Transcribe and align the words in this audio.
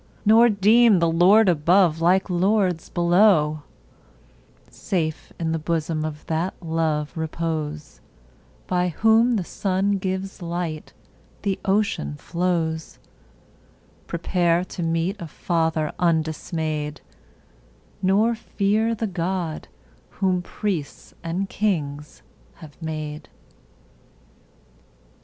Nor 0.25 0.49
deem 0.49 0.97
the 0.97 1.11
Lord 1.11 1.47
above 1.47 2.01
like 2.01 2.27
lords 2.27 2.89
below; 2.89 3.61
Safe 4.67 5.31
in 5.39 5.51
the 5.51 5.59
bosom 5.59 6.03
of 6.03 6.25
that 6.25 6.55
love 6.59 7.15
repose 7.15 8.01
By 8.65 8.87
whom 8.89 9.35
the 9.35 9.43
sun 9.43 9.99
gives 9.99 10.41
light, 10.41 10.93
the 11.43 11.59
ocean 11.65 12.15
flows; 12.15 12.97
Prepare 14.07 14.63
to 14.65 14.81
meet 14.81 15.21
a 15.21 15.27
Father 15.27 15.91
undismayed, 15.99 17.01
Nor 18.01 18.33
fear 18.33 18.95
the 18.95 19.05
God 19.05 19.67
whom 20.17 20.41
priests 20.41 21.13
and 21.23 21.47
kings 21.47 22.23
have 22.55 22.75
made. 22.81 23.29